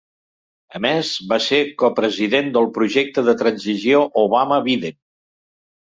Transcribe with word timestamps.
A 0.79 0.79
més, 0.85 1.11
va 1.33 1.37
ser 1.49 1.59
copresident 1.83 2.49
del 2.57 2.69
Projecte 2.79 3.25
de 3.31 3.39
Transició 3.43 4.01
Obama-Biden. 4.23 4.99